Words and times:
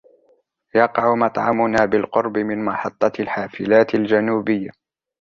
يقع 0.75 1.15
مطعمنا 1.15 1.85
بالقرب 1.85 2.37
من 2.37 2.65
محطة 2.65 3.11
الحافلات 3.19 3.95
الجنوبية. 3.95 4.69